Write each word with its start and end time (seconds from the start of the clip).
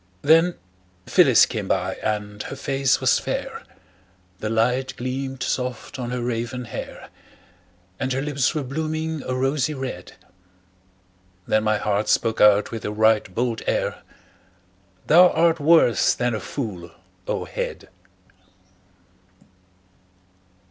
Then 0.23 0.55
Phyllis 1.05 1.45
came 1.45 1.67
by, 1.67 1.93
and 2.01 2.41
her 2.41 2.55
face 2.55 2.99
was 2.99 3.19
fair, 3.19 3.61
The 4.39 4.49
light 4.49 4.95
gleamed 4.97 5.43
soft 5.43 5.99
on 5.99 6.09
her 6.09 6.23
raven 6.23 6.65
hair; 6.65 7.09
And 7.99 8.11
her 8.11 8.21
lips 8.23 8.55
were 8.55 8.63
blooming 8.63 9.21
a 9.21 9.35
rosy 9.35 9.75
red. 9.75 10.13
Then 11.45 11.63
my 11.63 11.77
heart 11.77 12.09
spoke 12.09 12.41
out 12.41 12.71
with 12.71 12.83
a 12.83 12.91
right 12.91 13.31
bold 13.35 13.61
air: 13.67 14.01
"Thou 15.05 15.29
art 15.29 15.59
worse 15.59 16.15
than 16.15 16.33
a 16.33 16.39
fool, 16.39 16.89
O 17.27 17.45
head!" 17.45 17.87